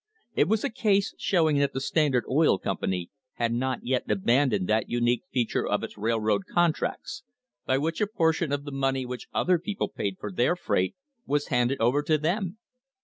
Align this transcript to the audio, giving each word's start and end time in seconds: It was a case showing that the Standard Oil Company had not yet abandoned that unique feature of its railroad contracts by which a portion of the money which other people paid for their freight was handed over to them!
It 0.33 0.47
was 0.47 0.63
a 0.63 0.71
case 0.71 1.13
showing 1.19 1.59
that 1.59 1.73
the 1.73 1.79
Standard 1.79 2.25
Oil 2.27 2.57
Company 2.57 3.11
had 3.33 3.53
not 3.53 3.81
yet 3.85 4.09
abandoned 4.09 4.67
that 4.67 4.89
unique 4.89 5.21
feature 5.31 5.63
of 5.67 5.83
its 5.83 5.95
railroad 5.95 6.47
contracts 6.51 7.21
by 7.67 7.77
which 7.77 8.01
a 8.01 8.07
portion 8.07 8.51
of 8.51 8.63
the 8.63 8.71
money 8.71 9.05
which 9.05 9.27
other 9.31 9.59
people 9.59 9.89
paid 9.89 10.17
for 10.19 10.31
their 10.31 10.55
freight 10.55 10.95
was 11.27 11.49
handed 11.49 11.79
over 11.79 12.01
to 12.01 12.17
them! 12.17 12.57